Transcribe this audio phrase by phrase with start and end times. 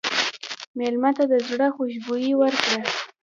[0.77, 2.79] مېلمه ته د زړه خوشبويي ورکړه.